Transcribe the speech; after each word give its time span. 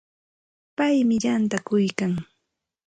Paymi 0.75 1.15
yantakuykan. 1.23 2.13